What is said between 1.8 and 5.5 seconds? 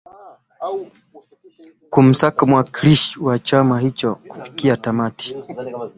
kumsaka mwakilishi wa chama hicho kufikia tamati